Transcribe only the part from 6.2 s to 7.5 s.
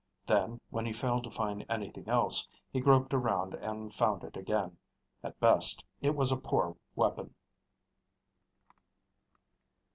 a poor weapon.